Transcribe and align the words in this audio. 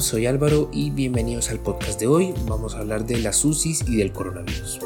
Soy 0.00 0.26
Álvaro 0.26 0.70
y 0.72 0.90
bienvenidos 0.90 1.50
al 1.50 1.60
podcast 1.60 2.00
de 2.00 2.08
hoy. 2.08 2.34
Vamos 2.46 2.74
a 2.74 2.78
hablar 2.78 3.06
de 3.06 3.18
las 3.18 3.44
UCIs 3.44 3.84
y 3.86 3.96
del 3.96 4.12
coronavirus. 4.12 4.80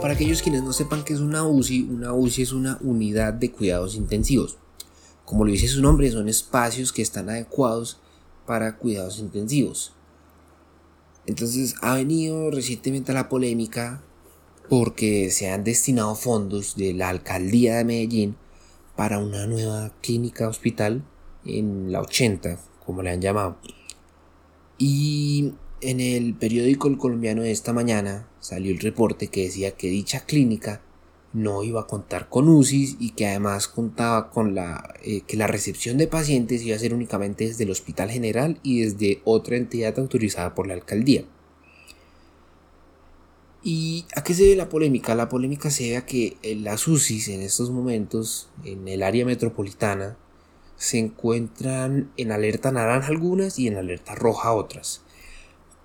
Para 0.00 0.14
aquellos 0.14 0.40
quienes 0.40 0.62
no 0.62 0.72
sepan 0.72 1.02
qué 1.04 1.14
es 1.14 1.20
una 1.20 1.44
UCI, 1.44 1.88
una 1.90 2.12
UCI 2.12 2.42
es 2.42 2.52
una 2.52 2.78
unidad 2.80 3.32
de 3.34 3.50
cuidados 3.50 3.96
intensivos. 3.96 4.56
Como 5.24 5.44
lo 5.44 5.50
dice 5.50 5.66
su 5.66 5.82
nombre, 5.82 6.10
son 6.12 6.28
espacios 6.28 6.92
que 6.92 7.02
están 7.02 7.28
adecuados 7.28 7.98
para 8.46 8.76
cuidados 8.76 9.18
intensivos. 9.18 9.92
Entonces 11.26 11.74
ha 11.82 11.94
venido 11.94 12.52
recientemente 12.52 13.10
a 13.10 13.16
la 13.16 13.28
polémica 13.28 14.00
porque 14.68 15.30
se 15.32 15.50
han 15.50 15.64
destinado 15.64 16.14
fondos 16.14 16.76
de 16.76 16.94
la 16.94 17.08
alcaldía 17.08 17.78
de 17.78 17.84
Medellín 17.84 18.36
para 18.94 19.18
una 19.18 19.46
nueva 19.48 19.92
clínica 20.00 20.48
hospital 20.48 21.02
en 21.44 21.92
la 21.92 22.00
80, 22.00 22.58
como 22.84 23.02
le 23.02 23.10
han 23.10 23.20
llamado. 23.20 23.56
Y 24.78 25.52
en 25.80 26.00
el 26.00 26.34
periódico 26.34 26.88
El 26.88 26.98
Colombiano 26.98 27.42
de 27.42 27.50
esta 27.50 27.72
mañana 27.72 28.28
salió 28.40 28.72
el 28.72 28.80
reporte 28.80 29.28
que 29.28 29.44
decía 29.44 29.72
que 29.72 29.88
dicha 29.88 30.24
clínica 30.24 30.82
no 31.32 31.62
iba 31.62 31.82
a 31.82 31.86
contar 31.86 32.28
con 32.28 32.48
UCI 32.48 32.96
y 32.98 33.10
que 33.10 33.26
además 33.26 33.68
contaba 33.68 34.30
con 34.30 34.54
la 34.54 34.94
eh, 35.02 35.20
que 35.26 35.36
la 35.36 35.46
recepción 35.46 35.98
de 35.98 36.06
pacientes 36.06 36.62
iba 36.62 36.74
a 36.74 36.78
ser 36.78 36.94
únicamente 36.94 37.46
desde 37.46 37.64
el 37.64 37.70
Hospital 37.70 38.10
General 38.10 38.58
y 38.62 38.80
desde 38.80 39.20
otra 39.24 39.56
entidad 39.56 39.98
autorizada 39.98 40.54
por 40.54 40.66
la 40.66 40.74
alcaldía. 40.74 41.24
¿Y 43.62 44.06
a 44.14 44.22
qué 44.22 44.34
se 44.34 44.44
debe 44.44 44.56
la 44.56 44.68
polémica? 44.68 45.14
La 45.14 45.28
polémica 45.28 45.70
se 45.70 45.84
debe 45.84 45.96
a 45.98 46.06
que 46.06 46.36
las 46.42 46.88
UCIs 46.88 47.28
en 47.28 47.42
estos 47.42 47.70
momentos 47.70 48.48
en 48.64 48.88
el 48.88 49.02
área 49.02 49.26
metropolitana 49.26 50.16
se 50.78 50.98
encuentran 50.98 52.10
en 52.16 52.32
alerta 52.32 52.72
naranja 52.72 53.08
algunas 53.08 53.58
y 53.58 53.66
en 53.66 53.76
alerta 53.76 54.14
roja 54.14 54.52
otras. 54.52 55.02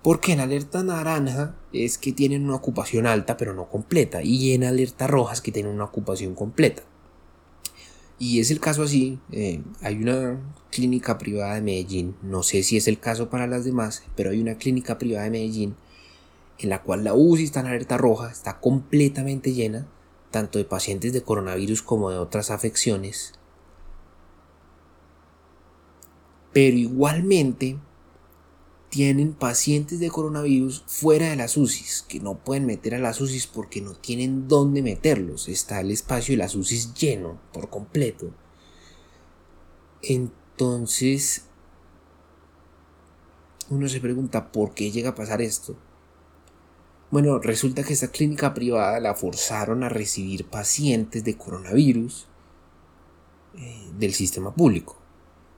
Porque 0.02 0.32
en 0.32 0.40
alerta 0.40 0.82
naranja 0.82 1.56
es 1.72 1.98
que 1.98 2.12
tienen 2.12 2.44
una 2.44 2.54
ocupación 2.54 3.06
alta 3.06 3.36
pero 3.36 3.54
no 3.54 3.68
completa 3.68 4.22
y 4.22 4.52
en 4.52 4.64
alerta 4.64 5.06
roja 5.06 5.34
es 5.34 5.40
que 5.40 5.52
tienen 5.52 5.72
una 5.72 5.84
ocupación 5.84 6.34
completa. 6.34 6.84
Y 8.18 8.38
es 8.38 8.52
el 8.52 8.60
caso 8.60 8.84
así, 8.84 9.18
eh, 9.32 9.60
hay 9.82 9.96
una 9.96 10.38
clínica 10.70 11.18
privada 11.18 11.56
de 11.56 11.62
Medellín, 11.62 12.14
no 12.22 12.44
sé 12.44 12.62
si 12.62 12.76
es 12.76 12.86
el 12.86 13.00
caso 13.00 13.28
para 13.28 13.48
las 13.48 13.64
demás, 13.64 14.04
pero 14.14 14.30
hay 14.30 14.40
una 14.40 14.54
clínica 14.54 14.98
privada 14.98 15.24
de 15.24 15.30
Medellín 15.30 15.74
en 16.58 16.68
la 16.68 16.82
cual 16.82 17.02
la 17.02 17.14
UCI 17.14 17.42
está 17.42 17.60
en 17.60 17.66
alerta 17.66 17.96
roja, 17.96 18.30
está 18.30 18.60
completamente 18.60 19.52
llena, 19.52 19.88
tanto 20.30 20.58
de 20.58 20.64
pacientes 20.64 21.12
de 21.12 21.22
coronavirus 21.22 21.82
como 21.82 22.10
de 22.10 22.18
otras 22.18 22.50
afecciones, 22.52 23.32
pero 26.54 26.76
igualmente 26.76 27.76
tienen 28.88 29.34
pacientes 29.34 29.98
de 29.98 30.08
coronavirus 30.08 30.84
fuera 30.86 31.28
de 31.28 31.34
las 31.34 31.56
UCIs, 31.56 32.06
que 32.08 32.20
no 32.20 32.38
pueden 32.38 32.64
meter 32.64 32.94
a 32.94 33.00
las 33.00 33.20
UCIs 33.20 33.48
porque 33.48 33.80
no 33.80 33.94
tienen 33.94 34.46
dónde 34.46 34.80
meterlos. 34.80 35.48
Está 35.48 35.80
el 35.80 35.90
espacio 35.90 36.32
de 36.32 36.38
las 36.38 36.54
UCIs 36.54 36.94
lleno 36.94 37.40
por 37.52 37.70
completo. 37.70 38.30
Entonces, 40.00 41.46
uno 43.68 43.88
se 43.88 44.00
pregunta, 44.00 44.52
¿por 44.52 44.74
qué 44.74 44.92
llega 44.92 45.10
a 45.10 45.14
pasar 45.16 45.42
esto? 45.42 45.76
Bueno, 47.10 47.40
resulta 47.40 47.82
que 47.82 47.94
esta 47.94 48.12
clínica 48.12 48.54
privada 48.54 49.00
la 49.00 49.16
forzaron 49.16 49.82
a 49.82 49.88
recibir 49.88 50.46
pacientes 50.46 51.24
de 51.24 51.36
coronavirus 51.36 52.28
eh, 53.56 53.90
del 53.98 54.14
sistema 54.14 54.54
público. 54.54 55.03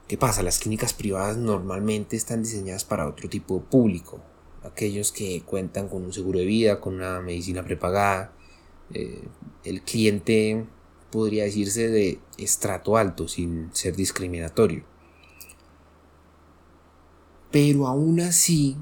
¿Qué 0.08 0.16
pasa? 0.16 0.44
Las 0.44 0.60
clínicas 0.60 0.92
privadas 0.92 1.36
normalmente 1.36 2.14
están 2.14 2.42
diseñadas 2.42 2.84
para 2.84 3.08
otro 3.08 3.28
tipo 3.28 3.56
de 3.56 3.64
público. 3.64 4.20
Aquellos 4.62 5.10
que 5.10 5.42
cuentan 5.42 5.88
con 5.88 6.04
un 6.04 6.12
seguro 6.12 6.38
de 6.38 6.44
vida, 6.44 6.80
con 6.80 6.94
una 6.94 7.20
medicina 7.20 7.64
prepagada. 7.64 8.32
Eh, 8.94 9.26
el 9.64 9.82
cliente 9.82 10.64
podría 11.10 11.42
decirse 11.42 11.88
de 11.88 12.20
estrato 12.38 12.96
alto 12.96 13.26
sin 13.26 13.74
ser 13.74 13.96
discriminatorio. 13.96 14.84
Pero 17.50 17.88
aún 17.88 18.20
así, 18.20 18.76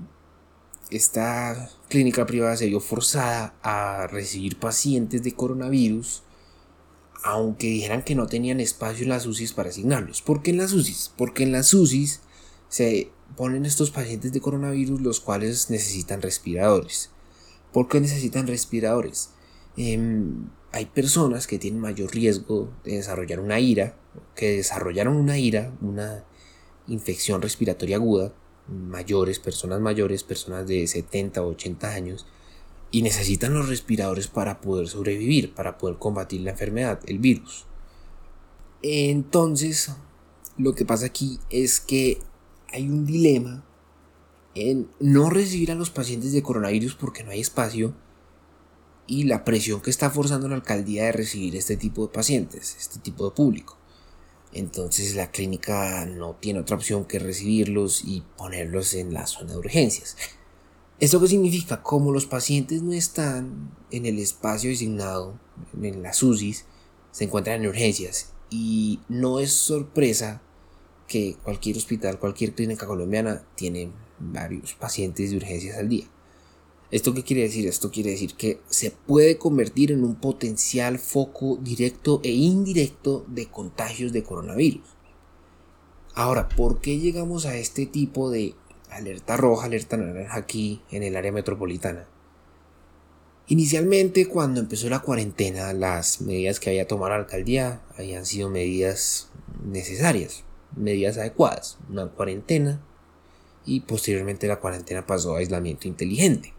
esta 0.91 1.71
clínica 1.89 2.27
privada 2.27 2.57
se 2.57 2.67
vio 2.67 2.81
forzada 2.81 3.55
a 3.63 4.09
recibir 4.09 4.59
pacientes 4.59 5.23
de 5.23 5.33
coronavirus 5.33 6.24
aunque 7.25 7.69
dijeran 7.69 8.05
que 8.05 8.15
no 8.15 8.27
tenían 8.27 8.61
espacio 8.61 9.05
en 9.05 9.09
las 9.09 9.25
UCIs 9.25 9.55
para 9.55 9.71
asignarlos. 9.71 10.21
¿Por 10.21 10.43
qué 10.43 10.51
en 10.51 10.59
las 10.59 10.73
UCIs? 10.75 11.11
Porque 11.17 11.43
en 11.43 11.53
las 11.53 11.73
UCIs 11.73 12.21
se 12.69 13.11
ponen 13.35 13.65
estos 13.65 13.91
pacientes 13.91 14.33
de 14.33 14.43
coronavirus 14.43 15.01
los 15.01 15.21
cuales 15.21 15.71
necesitan 15.71 16.21
respiradores. 16.21 17.11
¿Por 17.73 17.89
qué 17.89 17.99
necesitan 17.99 18.47
respiradores? 18.47 19.31
Em, 19.79 20.51
hay 20.71 20.85
personas 20.85 21.47
que 21.47 21.59
tienen 21.59 21.81
mayor 21.81 22.13
riesgo 22.13 22.71
de 22.85 22.97
desarrollar 22.97 23.41
una 23.41 23.59
ira, 23.59 23.97
que 24.37 24.57
desarrollaron 24.59 25.17
una 25.17 25.39
ira, 25.39 25.73
una 25.81 26.25
infección 26.89 27.41
respiratoria 27.41 27.97
aguda, 27.97 28.35
mayores, 28.69 29.39
personas 29.39 29.81
mayores, 29.81 30.23
personas 30.23 30.67
de 30.67 30.87
70 30.87 31.43
o 31.43 31.49
80 31.49 31.91
años, 31.91 32.27
y 32.95 33.03
necesitan 33.03 33.55
los 33.55 33.69
respiradores 33.69 34.29
para 34.29 34.61
poder 34.61 34.87
sobrevivir, 34.87 35.53
para 35.53 35.79
poder 35.79 35.99
combatir 35.99 36.43
la 36.43 36.53
enfermedad, 36.53 37.01
el 37.09 37.19
virus. 37.19 37.67
Entonces, 38.83 39.91
lo 40.59 40.77
que 40.77 40.85
pasa 40.85 41.07
aquí 41.07 41.41
es 41.51 41.81
que 41.81 42.21
hay 42.69 42.89
un 42.89 43.05
dilema 43.05 43.65
en 44.55 44.89
no 45.01 45.29
recibir 45.29 45.73
a 45.73 45.75
los 45.75 45.91
pacientes 45.91 46.33
de 46.33 46.45
coronavirus 46.45 46.95
porque 46.95 47.25
no 47.25 47.33
hay 47.33 47.41
espacio 47.41 47.97
y 49.09 49.25
la 49.25 49.43
presión 49.43 49.81
que 49.81 49.91
está 49.91 50.09
forzando 50.09 50.49
la 50.49 50.55
alcaldía 50.55 51.07
de 51.07 51.13
recibir 51.13 51.57
este 51.57 51.77
tipo 51.77 52.07
de 52.07 52.13
pacientes, 52.13 52.77
este 52.79 53.01
tipo 53.01 53.25
de 53.25 53.35
público. 53.35 53.77
Entonces 54.53 55.17
la 55.17 55.33
clínica 55.33 56.07
no 56.07 56.37
tiene 56.37 56.61
otra 56.61 56.77
opción 56.77 57.07
que 57.07 57.19
recibirlos 57.19 58.05
y 58.05 58.23
ponerlos 58.37 58.95
en 58.95 59.13
la 59.13 59.27
zona 59.27 59.55
de 59.55 59.59
urgencias. 59.59 60.17
¿Esto 61.01 61.21
qué 61.21 61.27
significa? 61.27 61.83
Como 61.83 62.13
los 62.13 62.27
pacientes 62.27 62.83
no 62.83 62.93
están 62.93 63.73
en 63.91 64.07
el 64.07 64.19
espacio 64.21 64.71
designado, 64.71 65.39
en 65.81 66.03
las 66.03 66.23
UCIs, 66.23 66.67
se 67.11 67.25
encuentran 67.25 67.61
en 67.61 67.69
urgencias. 67.69 68.33
Y 68.49 69.01
no 69.09 69.41
es 69.41 69.53
sorpresa 69.53 70.41
que 71.09 71.37
cualquier 71.43 71.77
hospital, 71.77 72.21
cualquier 72.21 72.55
clínica 72.55 72.87
colombiana 72.87 73.45
tiene 73.57 73.91
varios 74.21 74.75
pacientes 74.75 75.31
de 75.31 75.37
urgencias 75.37 75.77
al 75.77 75.89
día. 75.89 76.07
¿Esto 76.93 77.13
qué 77.13 77.25
quiere 77.25 77.43
decir? 77.43 77.67
Esto 77.67 77.91
quiere 77.91 78.11
decir 78.11 78.35
que 78.35 78.61
se 78.69 78.93
puede 78.93 79.37
convertir 79.37 79.91
en 79.91 80.05
un 80.05 80.15
potencial 80.15 81.01
foco 81.01 81.59
directo 81.61 82.21
e 82.23 82.31
indirecto 82.31 83.25
de 83.27 83.47
contagios 83.47 84.13
de 84.13 84.23
coronavirus. 84.23 84.87
Ahora, 86.15 86.49
¿por 86.49 86.81
qué 86.81 87.01
llegamos 87.01 87.47
a 87.47 87.57
este 87.57 87.87
tipo 87.87 88.31
de 88.31 88.55
alerta 88.95 89.37
roja, 89.37 89.67
alerta 89.67 89.97
naranja 89.97 90.37
aquí 90.37 90.83
en 90.91 91.03
el 91.03 91.17
área 91.17 91.33
metropolitana. 91.33 92.07
Inicialmente, 93.47 94.27
cuando 94.27 94.61
empezó 94.61 94.89
la 94.89 95.01
cuarentena, 95.01 95.73
las 95.75 96.23
medidas 96.23 96.61
que 96.61 96.71
había 96.71 96.89
tomado 96.89 97.11
la 97.11 97.17
alcaldía 97.17 97.83
habían 97.99 98.25
sido 98.25 98.49
medidas 98.49 99.29
necesarias, 99.63 100.45
medidas 100.75 101.19
adecuadas, 101.19 101.77
una 101.91 102.07
cuarentena 102.09 102.81
y 103.67 103.81
posteriormente 103.81 104.49
la 104.49 104.61
cuarentena 104.61 105.07
pasó 105.07 105.35
a 105.35 105.39
aislamiento 105.39 105.89
inteligente. 105.89 106.55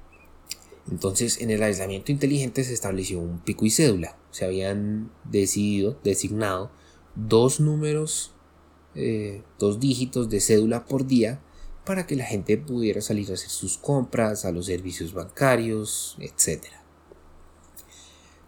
Entonces, 0.91 1.41
en 1.41 1.49
el 1.49 1.63
aislamiento 1.63 2.11
inteligente 2.11 2.63
se 2.63 2.73
estableció 2.73 3.19
un 3.19 3.39
pico 3.39 3.65
y 3.65 3.71
cédula. 3.71 4.15
Se 4.29 4.45
habían 4.45 5.09
decidido, 5.23 5.97
designado 6.03 6.69
dos 7.15 7.59
números, 7.59 8.31
eh, 8.93 9.41
dos 9.57 9.79
dígitos 9.79 10.29
de 10.29 10.39
cédula 10.39 10.85
por 10.85 11.07
día 11.07 11.41
para 11.85 12.07
que 12.07 12.15
la 12.15 12.25
gente 12.25 12.57
pudiera 12.57 13.01
salir 13.01 13.29
a 13.31 13.35
hacer 13.35 13.49
sus 13.49 13.77
compras, 13.77 14.45
a 14.45 14.51
los 14.51 14.65
servicios 14.65 15.13
bancarios, 15.13 16.17
etc. 16.19 16.65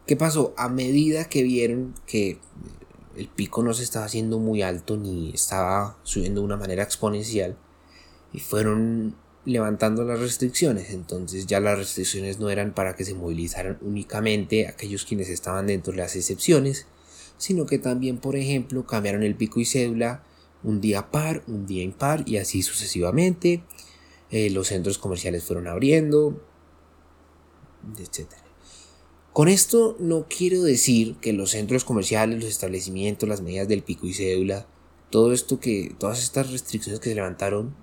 ¿Qué 0.06 0.16
pasó? 0.16 0.54
A 0.58 0.70
medida 0.70 1.26
que 1.26 1.44
vieron 1.44 1.94
que 2.06 2.40
el 3.16 3.28
pico 3.28 3.64
no 3.64 3.74
se 3.74 3.84
estaba 3.84 4.06
haciendo 4.06 4.40
muy 4.40 4.62
alto 4.62 4.98
ni 4.98 5.32
estaba 5.34 5.98
subiendo 6.04 6.42
de 6.42 6.46
una 6.46 6.58
manera 6.58 6.84
exponencial, 6.84 7.58
y 8.34 8.40
fueron 8.40 9.16
levantando 9.46 10.04
las 10.04 10.20
restricciones. 10.20 10.92
Entonces 10.92 11.46
ya 11.48 11.60
las 11.60 11.78
restricciones 11.78 12.40
no 12.40 12.50
eran 12.50 12.74
para 12.74 12.96
que 12.96 13.06
se 13.06 13.16
movilizaran 13.16 13.78
únicamente 13.82 14.68
aquellos 14.68 15.06
quienes 15.06 15.30
estaban 15.30 15.68
dentro 15.68 15.92
de 15.92 16.00
las 16.00 16.16
excepciones, 16.16 16.86
sino 17.38 17.66
que 17.66 17.80
también, 17.80 18.18
por 18.18 18.36
ejemplo, 18.36 18.86
cambiaron 18.86 19.24
el 19.24 19.36
pico 19.36 19.60
y 19.60 19.66
cédula 19.66 20.24
un 20.64 20.82
día 20.82 21.12
par, 21.12 21.44
un 21.48 21.66
día 21.66 21.84
impar 21.84 22.24
y 22.28 22.38
así 22.38 22.62
sucesivamente. 22.62 23.64
Eh, 24.30 24.50
los 24.50 24.68
centros 24.68 24.98
comerciales 24.98 25.44
fueron 25.44 25.68
abriendo, 25.68 26.42
etc. 27.98 28.28
Con 29.34 29.48
esto 29.48 29.96
no 30.00 30.26
quiero 30.28 30.64
decir 30.64 31.16
que 31.22 31.32
los 31.32 31.52
centros 31.52 31.86
comerciales, 31.86 32.40
los 32.42 32.50
establecimientos, 32.50 33.30
las 33.30 33.42
medidas 33.42 33.68
del 33.68 33.84
pico 33.84 34.08
y 34.08 34.14
cédula 34.14 34.68
todo 35.10 35.32
esto 35.32 35.60
que, 35.60 35.96
todas 35.98 36.22
estas 36.22 36.52
restricciones 36.52 37.00
que 37.00 37.10
se 37.10 37.16
levantaron 37.16 37.76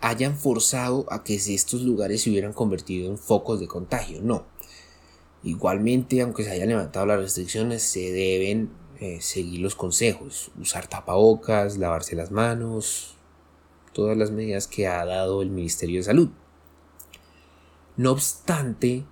hayan 0.00 0.38
forzado 0.38 1.04
a 1.10 1.24
que 1.24 1.34
estos 1.34 1.82
lugares 1.82 2.22
se 2.22 2.30
hubieran 2.30 2.52
convertido 2.52 3.10
en 3.10 3.18
focos 3.18 3.60
de 3.60 3.66
contagio. 3.66 4.20
No. 4.22 4.46
Igualmente, 5.42 6.20
aunque 6.20 6.44
se 6.44 6.50
hayan 6.50 6.68
levantado 6.68 7.06
las 7.06 7.20
restricciones, 7.20 7.82
se 7.82 8.12
deben 8.12 8.70
eh, 9.00 9.20
seguir 9.20 9.60
los 9.60 9.74
consejos. 9.74 10.50
Usar 10.60 10.86
tapabocas, 10.86 11.78
lavarse 11.78 12.14
las 12.14 12.30
manos, 12.30 13.16
todas 13.94 14.16
las 14.16 14.30
medidas 14.30 14.66
que 14.66 14.86
ha 14.86 15.04
dado 15.06 15.40
el 15.40 15.50
Ministerio 15.50 16.00
de 16.00 16.04
Salud. 16.04 16.28
No 17.96 18.12
obstante, 18.12 19.04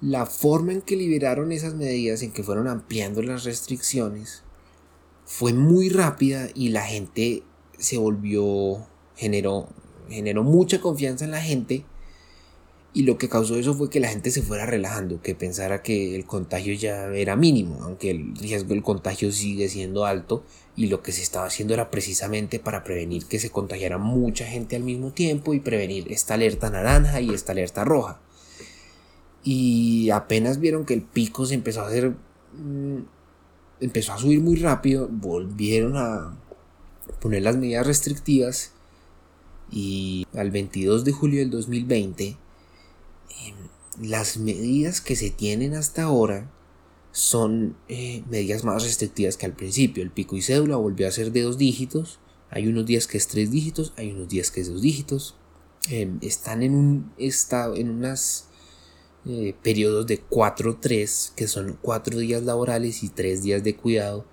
la 0.00 0.26
forma 0.26 0.72
en 0.72 0.80
que 0.80 0.96
liberaron 0.96 1.50
esas 1.50 1.74
medidas, 1.74 2.22
en 2.22 2.32
que 2.32 2.44
fueron 2.44 2.68
ampliando 2.68 3.20
las 3.20 3.44
restricciones, 3.44 4.44
fue 5.24 5.52
muy 5.52 5.88
rápida 5.88 6.48
y 6.54 6.68
la 6.68 6.82
gente 6.82 7.42
se 7.78 7.98
volvió, 7.98 8.86
generó, 9.16 9.68
generó 10.08 10.44
mucha 10.44 10.80
confianza 10.80 11.24
en 11.24 11.32
la 11.32 11.42
gente 11.42 11.84
y 12.96 13.02
lo 13.02 13.18
que 13.18 13.28
causó 13.28 13.56
eso 13.56 13.74
fue 13.74 13.90
que 13.90 14.00
la 14.00 14.08
gente 14.08 14.30
se 14.30 14.40
fuera 14.40 14.64
relajando, 14.64 15.20
que 15.20 15.34
pensara 15.34 15.82
que 15.82 16.16
el 16.16 16.24
contagio 16.24 16.72
ya 16.72 17.08
era 17.08 17.36
mínimo, 17.36 17.82
aunque 17.82 18.10
el 18.10 18.34
riesgo 18.34 18.70
del 18.70 18.82
contagio 18.82 19.30
sigue 19.32 19.68
siendo 19.68 20.06
alto 20.06 20.44
y 20.76 20.86
lo 20.86 21.02
que 21.02 21.12
se 21.12 21.20
estaba 21.20 21.44
haciendo 21.44 21.74
era 21.74 21.90
precisamente 21.90 22.58
para 22.58 22.84
prevenir 22.84 23.26
que 23.26 23.38
se 23.38 23.50
contagiara 23.50 23.98
mucha 23.98 24.46
gente 24.46 24.76
al 24.76 24.82
mismo 24.82 25.10
tiempo 25.10 25.52
y 25.52 25.60
prevenir 25.60 26.10
esta 26.10 26.32
alerta 26.32 26.70
naranja 26.70 27.20
y 27.20 27.34
esta 27.34 27.52
alerta 27.52 27.84
roja. 27.84 28.18
Y 29.44 30.08
apenas 30.08 30.58
vieron 30.58 30.86
que 30.86 30.94
el 30.94 31.02
pico 31.02 31.44
se 31.44 31.52
empezó 31.52 31.82
a 31.82 31.88
hacer 31.88 32.14
mm, 32.54 33.00
empezó 33.82 34.14
a 34.14 34.18
subir 34.18 34.40
muy 34.40 34.56
rápido, 34.56 35.06
volvieron 35.12 35.98
a 35.98 36.34
poner 37.20 37.42
las 37.42 37.58
medidas 37.58 37.86
restrictivas 37.86 38.72
y 39.70 40.26
al 40.34 40.50
22 40.50 41.04
de 41.04 41.12
julio 41.12 41.40
del 41.40 41.50
2020 41.50 42.38
em, 43.44 43.54
las 44.00 44.36
medidas 44.38 45.00
que 45.00 45.16
se 45.16 45.30
tienen 45.30 45.74
hasta 45.74 46.02
ahora 46.02 46.52
son 47.12 47.76
eh, 47.88 48.22
medidas 48.28 48.64
más 48.64 48.82
restrictivas 48.82 49.36
que 49.36 49.46
al 49.46 49.54
principio. 49.54 50.02
El 50.02 50.10
pico 50.10 50.36
y 50.36 50.42
cédula 50.42 50.76
volvió 50.76 51.08
a 51.08 51.12
ser 51.12 51.32
de 51.32 51.42
dos 51.42 51.56
dígitos. 51.56 52.20
Hay 52.50 52.66
unos 52.66 52.86
días 52.86 53.06
que 53.06 53.16
es 53.16 53.26
tres 53.28 53.50
dígitos, 53.50 53.92
hay 53.96 54.12
unos 54.12 54.28
días 54.28 54.50
que 54.50 54.60
es 54.60 54.68
dos 54.68 54.82
dígitos. 54.82 55.36
Em, 55.88 56.18
están 56.20 56.62
en 56.62 56.74
un 56.74 57.12
estado, 57.16 57.74
en 57.76 57.90
unas 57.90 58.48
eh, 59.24 59.54
periodos 59.62 60.06
de 60.06 60.22
4-3, 60.22 61.32
que 61.34 61.48
son 61.48 61.78
4 61.82 62.18
días 62.18 62.44
laborales 62.44 63.02
y 63.02 63.08
3 63.08 63.42
días 63.42 63.64
de 63.64 63.74
cuidado. 63.76 64.24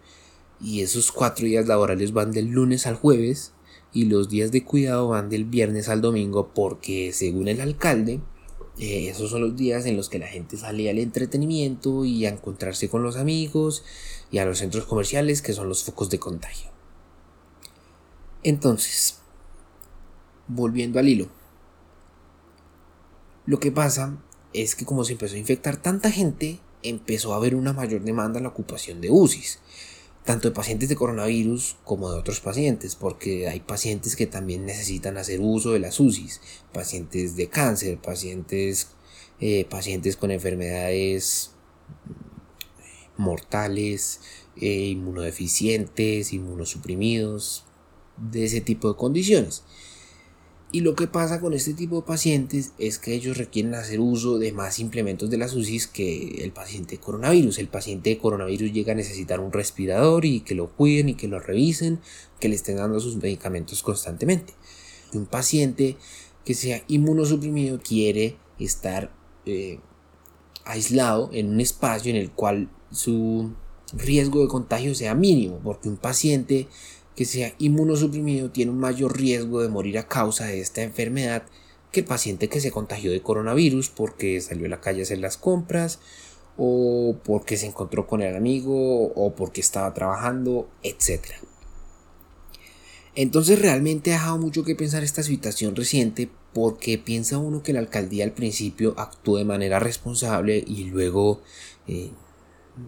Y 0.62 0.82
esos 0.82 1.12
4 1.12 1.46
días 1.46 1.68
laborales 1.68 2.14
van 2.14 2.32
del 2.32 2.48
lunes 2.48 2.86
al 2.86 2.96
jueves 2.96 3.54
y 3.94 4.06
los 4.06 4.30
días 4.30 4.52
de 4.52 4.64
cuidado 4.64 5.08
van 5.10 5.30
del 5.30 5.46
viernes 5.46 5.90
al 5.90 6.02
domingo 6.02 6.52
porque 6.54 7.12
según 7.14 7.48
el 7.48 7.62
alcalde, 7.62 8.20
eh, 8.80 9.10
esos 9.10 9.30
son 9.30 9.42
los 9.42 9.56
días 9.56 9.86
en 9.86 9.96
los 9.96 10.10
que 10.10 10.20
la 10.20 10.28
gente 10.28 10.58
sale 10.58 10.90
al 10.90 10.98
entretenimiento 10.98 12.06
y 12.06 12.26
a 12.26 12.30
encontrarse 12.30 12.90
con 12.90 13.04
los 13.04 13.18
amigos 13.18 13.84
y 14.32 14.40
a 14.40 14.46
los 14.46 14.58
centros 14.58 14.86
comerciales 14.86 15.42
que 15.42 15.54
son 15.54 15.70
los 15.70 15.84
focos 15.84 16.10
de 16.10 16.20
contagio. 16.20 16.72
Entonces, 18.42 19.20
volviendo 20.48 21.00
al 21.00 21.08
hilo. 21.08 21.30
Lo 23.46 23.60
que 23.60 23.72
pasa 23.72 24.18
es 24.54 24.76
que 24.76 24.86
como 24.86 25.04
se 25.04 25.14
empezó 25.14 25.36
a 25.36 25.40
infectar 25.40 25.78
tanta 25.78 26.12
gente, 26.12 26.60
empezó 26.82 27.34
a 27.34 27.38
haber 27.38 27.56
una 27.56 27.74
mayor 27.74 28.02
demanda 28.02 28.40
en 28.40 28.44
la 28.44 28.50
ocupación 28.50 29.02
de 29.02 29.10
UCIs, 29.10 29.60
tanto 30.24 30.48
de 30.48 30.56
pacientes 30.56 30.90
de 30.90 30.96
coronavirus 30.96 31.76
como 31.84 32.12
de 32.12 32.18
otros 32.18 32.40
pacientes, 32.40 32.96
porque 32.96 33.48
hay 33.48 33.60
pacientes 33.60 34.16
que 34.16 34.26
también 34.26 34.66
necesitan 34.66 35.18
hacer 35.18 35.42
uso 35.42 35.72
de 35.72 35.80
las 35.80 36.00
UCIs, 36.00 36.40
pacientes 36.72 37.36
de 37.36 37.50
cáncer, 37.50 37.98
pacientes, 38.00 38.90
eh, 39.40 39.66
pacientes 39.70 40.16
con 40.16 40.32
enfermedades 40.32 41.52
mortales, 43.18 44.22
eh, 44.56 44.88
inmunodeficientes, 44.88 46.32
inmunosuprimidos, 46.34 47.66
de 48.18 48.46
ese 48.46 48.62
tipo 48.62 48.90
de 48.90 48.96
condiciones. 48.96 49.64
Y 50.74 50.82
lo 50.82 50.96
que 50.96 51.06
pasa 51.06 51.40
con 51.40 51.54
este 51.54 51.76
tipo 51.76 51.98
de 51.98 52.08
pacientes 52.08 52.72
es 52.80 52.98
que 52.98 53.14
ellos 53.14 53.38
requieren 53.38 53.76
hacer 53.76 54.00
uso 54.00 54.40
de 54.40 54.52
más 54.52 54.80
implementos 54.80 55.30
de 55.30 55.38
las 55.38 55.54
UCIs 55.54 55.86
que 55.86 56.44
el 56.44 56.52
paciente 56.52 56.96
de 56.96 57.00
coronavirus. 57.00 57.60
El 57.60 57.68
paciente 57.68 58.10
de 58.10 58.18
coronavirus 58.18 58.74
llega 58.74 58.94
a 58.94 58.96
necesitar 58.96 59.40
un 59.40 59.52
respirador 59.52 60.26
y 60.26 60.40
que 60.40 60.56
lo 60.56 60.72
cuiden 60.72 61.10
y 61.10 61.14
que 61.14 61.28
lo 61.28 61.40
revisen, 61.40 62.00
que 62.40 62.50
le 62.50 62.56
estén 62.56 62.78
dando 62.78 63.00
sus 63.00 63.18
medicamentos 63.18 63.84
constantemente. 63.84 64.56
Un 65.14 65.28
paciente 65.28 65.96
que 66.44 66.56
sea 66.56 66.84
inmunosuprimido 66.88 67.80
quiere 67.80 68.38
estar 68.58 69.14
eh, 69.46 69.80
aislado 70.66 71.30
en 71.34 71.50
un 71.50 71.62
espacio 71.62 72.10
en 72.10 72.18
el 72.18 72.32
cual 72.32 72.72
su 72.90 73.54
riesgo 73.94 74.42
de 74.42 74.48
contagio 74.48 74.96
sea 74.96 75.14
mínimo, 75.14 75.60
porque 75.64 75.88
un 75.88 75.98
paciente 75.98 76.68
que 77.16 77.26
sea 77.26 77.54
inmunosuprimido 77.60 78.50
tiene 78.50 78.72
un 78.72 78.80
mayor 78.80 79.18
riesgo 79.18 79.62
de 79.62 79.70
morir 79.70 79.98
a 79.98 80.08
causa 80.08 80.46
de 80.46 80.60
esta 80.60 80.82
enfermedad 80.82 81.44
que 81.92 82.02
el 82.02 82.06
paciente 82.06 82.50
que 82.50 82.60
se 82.60 82.72
contagió 82.72 83.12
de 83.12 83.22
coronavirus 83.22 83.90
porque 83.90 84.42
salió 84.42 84.66
a 84.66 84.70
la 84.70 84.82
calle 84.82 85.02
a 85.02 85.04
hacer 85.04 85.20
las 85.20 85.38
compras 85.38 86.00
o 86.58 87.16
porque 87.24 87.58
se 87.58 87.68
encontró 87.68 88.08
con 88.08 88.22
el 88.22 88.36
amigo 88.36 89.14
o 89.14 89.36
porque 89.36 89.62
estaba 89.62 89.94
trabajando, 89.94 90.70
etc. 90.82 91.22
Entonces 93.16 93.60
realmente 93.60 94.12
ha 94.12 94.16
dejado 94.16 94.38
mucho 94.40 94.64
que 94.64 94.76
pensar 94.76 95.04
esta 95.04 95.22
situación 95.24 95.76
reciente 95.76 96.30
porque 96.52 96.98
piensa 96.98 97.38
uno 97.38 97.62
que 97.62 97.74
la 97.74 97.80
alcaldía 97.80 98.24
al 98.24 98.32
principio 98.32 98.96
actuó 98.98 99.38
de 99.38 99.46
manera 99.46 99.80
responsable 99.80 100.64
y 100.66 100.86
luego 100.86 101.42
eh, 101.88 102.12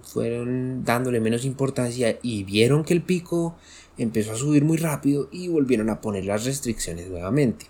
fueron 0.03 0.83
dándole 0.83 1.19
menos 1.19 1.45
importancia 1.45 2.17
y 2.21 2.43
vieron 2.43 2.83
que 2.83 2.93
el 2.93 3.03
pico 3.03 3.55
empezó 3.97 4.33
a 4.33 4.37
subir 4.37 4.63
muy 4.63 4.77
rápido 4.77 5.29
y 5.31 5.47
volvieron 5.47 5.89
a 5.89 6.01
poner 6.01 6.25
las 6.25 6.45
restricciones 6.45 7.09
nuevamente. 7.09 7.67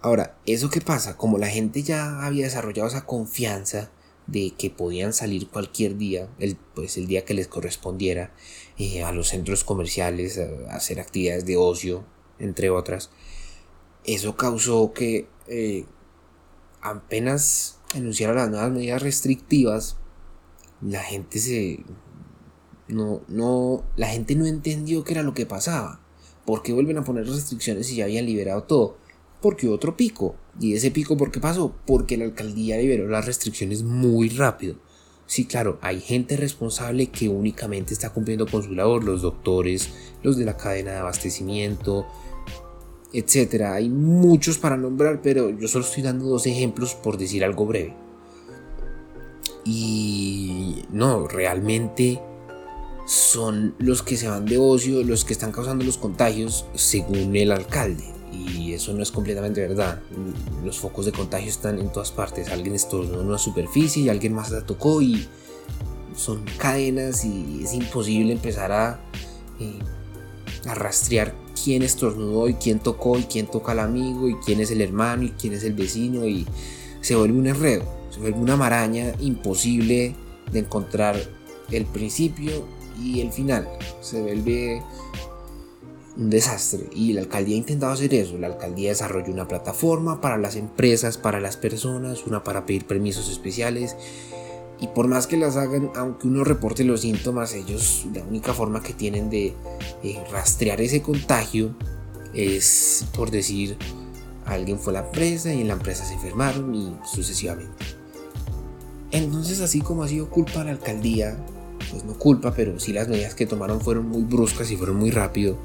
Ahora, 0.00 0.36
¿eso 0.44 0.68
qué 0.68 0.80
pasa? 0.80 1.16
Como 1.16 1.38
la 1.38 1.48
gente 1.48 1.82
ya 1.82 2.26
había 2.26 2.44
desarrollado 2.44 2.88
esa 2.88 3.06
confianza 3.06 3.90
de 4.26 4.52
que 4.56 4.70
podían 4.70 5.12
salir 5.12 5.48
cualquier 5.48 5.96
día, 5.96 6.28
el, 6.38 6.56
pues 6.74 6.96
el 6.96 7.06
día 7.06 7.24
que 7.24 7.34
les 7.34 7.48
correspondiera, 7.48 8.32
eh, 8.78 9.02
a 9.02 9.12
los 9.12 9.28
centros 9.28 9.64
comerciales, 9.64 10.38
a, 10.38 10.74
hacer 10.74 11.00
actividades 11.00 11.46
de 11.46 11.56
ocio, 11.56 12.04
entre 12.38 12.70
otras, 12.70 13.10
eso 14.04 14.36
causó 14.36 14.92
que 14.92 15.26
eh, 15.46 15.86
apenas 16.82 17.78
anunciaron 17.94 18.36
las 18.36 18.50
nuevas 18.50 18.72
medidas 18.72 19.02
restrictivas, 19.02 19.96
la 20.80 21.02
gente 21.02 21.38
se 21.38 21.80
no, 22.88 23.22
no, 23.28 23.84
la 23.96 24.08
gente 24.08 24.34
no 24.34 24.46
entendió 24.46 25.04
qué 25.04 25.12
era 25.12 25.22
lo 25.22 25.34
que 25.34 25.46
pasaba. 25.46 26.00
¿Por 26.44 26.62
qué 26.62 26.72
vuelven 26.72 26.98
a 26.98 27.04
poner 27.04 27.26
restricciones 27.26 27.86
si 27.86 27.96
ya 27.96 28.04
habían 28.04 28.26
liberado 28.26 28.64
todo? 28.64 28.98
Porque 29.40 29.68
otro 29.68 29.96
pico. 29.96 30.34
¿Y 30.60 30.74
ese 30.74 30.90
pico 30.90 31.16
por 31.16 31.30
qué 31.30 31.40
pasó? 31.40 31.74
Porque 31.86 32.16
la 32.16 32.24
alcaldía 32.24 32.76
liberó 32.76 33.08
las 33.08 33.26
restricciones 33.26 33.82
muy 33.82 34.28
rápido. 34.28 34.76
Sí, 35.26 35.46
claro, 35.46 35.78
hay 35.80 36.00
gente 36.00 36.36
responsable 36.36 37.06
que 37.06 37.30
únicamente 37.30 37.94
está 37.94 38.10
cumpliendo 38.10 38.46
con 38.46 38.62
su 38.62 38.72
labor, 38.72 39.04
los 39.04 39.22
doctores, 39.22 39.88
los 40.22 40.36
de 40.36 40.44
la 40.44 40.58
cadena 40.58 40.92
de 40.92 40.98
abastecimiento, 40.98 42.06
etcétera. 43.14 43.74
Hay 43.74 43.88
muchos 43.88 44.58
para 44.58 44.76
nombrar, 44.76 45.22
pero 45.22 45.48
yo 45.48 45.66
solo 45.66 45.86
estoy 45.86 46.02
dando 46.02 46.26
dos 46.26 46.46
ejemplos 46.46 46.94
por 46.94 47.16
decir 47.16 47.42
algo 47.42 47.64
breve. 47.64 47.94
Y 49.64 50.84
no, 50.90 51.26
realmente 51.26 52.20
son 53.06 53.74
los 53.78 54.02
que 54.02 54.16
se 54.16 54.28
van 54.28 54.46
de 54.46 54.58
ocio, 54.58 55.02
los 55.02 55.24
que 55.24 55.32
están 55.32 55.52
causando 55.52 55.84
los 55.84 55.98
contagios, 55.98 56.66
según 56.74 57.36
el 57.36 57.52
alcalde. 57.52 58.04
Y 58.32 58.72
eso 58.72 58.92
no 58.92 59.02
es 59.02 59.10
completamente 59.10 59.60
verdad. 59.60 60.00
Los 60.64 60.78
focos 60.78 61.06
de 61.06 61.12
contagio 61.12 61.48
están 61.48 61.78
en 61.78 61.92
todas 61.92 62.10
partes. 62.10 62.48
Alguien 62.48 62.74
estornudó 62.74 63.20
en 63.20 63.28
una 63.28 63.38
superficie 63.38 64.02
y 64.02 64.08
alguien 64.08 64.34
más 64.34 64.50
la 64.50 64.64
tocó 64.66 65.02
y 65.02 65.26
son 66.16 66.44
cadenas 66.58 67.24
y 67.24 67.62
es 67.64 67.74
imposible 67.74 68.32
empezar 68.32 68.72
a, 68.72 69.00
eh, 69.60 69.78
rastrear 70.74 71.34
quién 71.62 71.82
estornudó 71.82 72.48
y 72.48 72.54
quién 72.54 72.78
tocó 72.78 73.18
y 73.18 73.24
quién 73.24 73.46
toca 73.46 73.72
al 73.72 73.80
amigo 73.80 74.28
y 74.28 74.36
quién 74.36 74.60
es 74.60 74.70
el 74.70 74.80
hermano 74.80 75.24
y 75.24 75.30
quién 75.30 75.52
es 75.52 75.64
el 75.64 75.74
vecino 75.74 76.26
y 76.26 76.46
se 77.00 77.14
vuelve 77.16 77.38
un 77.38 77.46
enredo, 77.46 77.84
se 78.10 78.20
vuelve 78.20 78.38
una 78.38 78.56
maraña 78.56 79.12
imposible 79.20 80.14
de 80.50 80.58
encontrar 80.58 81.16
el 81.70 81.84
principio 81.84 82.64
y 83.00 83.20
el 83.20 83.32
final 83.32 83.68
se 84.00 84.22
vuelve 84.22 84.82
un 86.16 86.30
desastre 86.30 86.88
y 86.94 87.12
la 87.12 87.22
alcaldía 87.22 87.56
ha 87.56 87.58
intentado 87.58 87.92
hacer 87.92 88.14
eso. 88.14 88.38
La 88.38 88.46
alcaldía 88.46 88.90
desarrolló 88.90 89.32
una 89.32 89.48
plataforma 89.48 90.20
para 90.20 90.38
las 90.38 90.56
empresas, 90.56 91.18
para 91.18 91.40
las 91.40 91.56
personas, 91.56 92.26
una 92.26 92.44
para 92.44 92.66
pedir 92.66 92.86
permisos 92.86 93.28
especiales 93.30 93.96
Y 94.80 94.88
por 94.88 95.08
más 95.08 95.26
que 95.26 95.36
las 95.36 95.56
hagan, 95.56 95.90
aunque 95.96 96.26
uno 96.26 96.44
reporte 96.44 96.84
los 96.84 97.02
síntomas, 97.02 97.54
ellos 97.54 98.06
la 98.12 98.22
única 98.22 98.52
forma 98.52 98.82
que 98.82 98.92
tienen 98.92 99.30
de 99.30 99.54
rastrear 100.30 100.80
ese 100.80 101.02
contagio 101.02 101.74
es 102.34 103.06
por 103.16 103.30
decir 103.30 103.76
alguien 104.44 104.78
fue 104.78 104.92
a 104.92 105.00
la 105.00 105.06
empresa 105.06 105.52
y 105.52 105.60
en 105.62 105.68
la 105.68 105.74
empresa 105.74 106.04
se 106.04 106.14
enfermaron 106.14 106.74
y 106.74 106.94
sucesivamente. 107.04 107.84
Entonces 109.10 109.60
así 109.60 109.80
como 109.80 110.02
ha 110.02 110.08
sido 110.08 110.28
culpa 110.28 110.58
de 110.58 110.64
la 110.66 110.70
alcaldía, 110.72 111.36
pues 111.94 112.04
no 112.04 112.18
culpa, 112.18 112.52
pero 112.54 112.78
sí 112.80 112.92
las 112.92 113.08
medidas 113.08 113.34
que 113.34 113.46
tomaron 113.46 113.80
fueron 113.80 114.08
muy 114.08 114.22
bruscas 114.22 114.70
y 114.70 114.76
fueron 114.76 114.96
muy 114.96 115.10
rápido, 115.10 115.56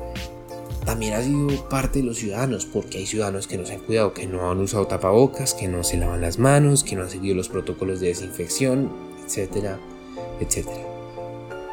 también 0.86 1.14
ha 1.14 1.22
sido 1.22 1.48
parte 1.70 2.00
de 2.00 2.06
los 2.06 2.18
ciudadanos, 2.18 2.66
porque 2.66 3.00
hay 3.00 3.06
ciudadanos 3.06 3.48
que 3.48 3.58
no 3.58 3.66
se 3.66 3.74
han 3.74 3.82
cuidado, 3.82 4.14
que 4.14 4.28
no 4.28 4.50
han 4.50 4.60
usado 4.60 4.88
tapabocas, 4.88 5.54
que 5.54 5.68
no 5.68 5.84
se 5.84 5.98
lavan 5.98 6.22
las 6.22 6.40
manos, 6.40 6.84
que 6.84 6.96
no 6.96 7.04
han 7.04 7.10
seguido 7.10 7.36
los 7.36 7.50
protocolos 7.50 8.00
de 8.00 8.08
desinfección, 8.08 8.92
etcétera, 9.26 9.80
etcétera. 10.40 10.86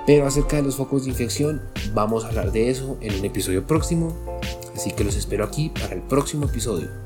Pero 0.06 0.26
acerca 0.26 0.56
de 0.56 0.62
los 0.62 0.76
focos 0.76 1.04
de 1.04 1.10
infección, 1.10 1.62
vamos 1.92 2.24
a 2.24 2.28
hablar 2.28 2.52
de 2.52 2.70
eso 2.70 2.96
en 3.00 3.18
un 3.18 3.24
episodio 3.24 3.66
próximo, 3.66 4.14
así 4.74 4.92
que 4.92 5.04
los 5.04 5.16
espero 5.16 5.44
aquí 5.44 5.70
para 5.70 5.94
el 5.94 6.02
próximo 6.02 6.46
episodio. 6.46 7.05